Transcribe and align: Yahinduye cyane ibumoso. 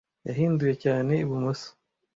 Yahinduye 0.27 0.73
cyane 0.83 1.11
ibumoso. 1.23 1.69